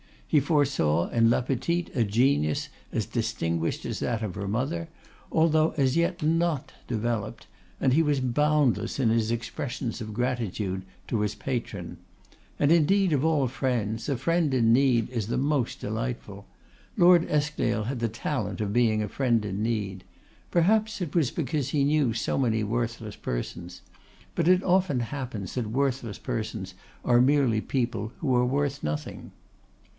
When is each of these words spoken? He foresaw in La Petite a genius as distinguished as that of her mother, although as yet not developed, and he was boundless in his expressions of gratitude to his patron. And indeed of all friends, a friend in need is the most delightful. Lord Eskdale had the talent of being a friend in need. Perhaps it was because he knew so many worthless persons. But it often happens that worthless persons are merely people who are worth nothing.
He 0.25 0.39
foresaw 0.39 1.09
in 1.09 1.29
La 1.29 1.41
Petite 1.41 1.91
a 1.93 2.03
genius 2.05 2.69
as 2.91 3.05
distinguished 3.05 3.85
as 3.85 3.99
that 3.99 4.23
of 4.23 4.33
her 4.35 4.47
mother, 4.47 4.87
although 5.29 5.71
as 5.75 5.95
yet 5.97 6.23
not 6.23 6.71
developed, 6.87 7.45
and 7.81 7.93
he 7.93 8.01
was 8.01 8.21
boundless 8.21 8.97
in 8.97 9.09
his 9.09 9.29
expressions 9.29 9.99
of 10.01 10.13
gratitude 10.13 10.83
to 11.09 11.19
his 11.19 11.35
patron. 11.35 11.97
And 12.57 12.71
indeed 12.71 13.13
of 13.13 13.25
all 13.25 13.47
friends, 13.47 14.07
a 14.07 14.17
friend 14.17 14.53
in 14.53 14.71
need 14.73 15.09
is 15.09 15.27
the 15.27 15.37
most 15.37 15.81
delightful. 15.81 16.47
Lord 16.97 17.29
Eskdale 17.29 17.83
had 17.83 17.99
the 17.99 18.07
talent 18.09 18.61
of 18.61 18.73
being 18.73 19.03
a 19.03 19.09
friend 19.09 19.43
in 19.45 19.61
need. 19.61 20.05
Perhaps 20.49 21.01
it 21.01 21.13
was 21.13 21.29
because 21.29 21.69
he 21.71 21.83
knew 21.83 22.13
so 22.13 22.37
many 22.39 22.63
worthless 22.63 23.17
persons. 23.17 23.81
But 24.33 24.47
it 24.47 24.63
often 24.63 25.01
happens 25.01 25.55
that 25.55 25.67
worthless 25.67 26.17
persons 26.17 26.73
are 27.03 27.21
merely 27.21 27.59
people 27.61 28.13
who 28.19 28.33
are 28.33 28.45
worth 28.45 28.81
nothing. 28.81 29.31